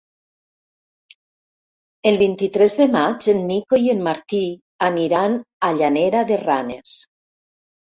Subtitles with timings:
[2.11, 4.41] El vint-i-tres de maig en Nico i en Martí
[4.89, 5.39] aniran
[5.71, 6.99] a Llanera de Ranes.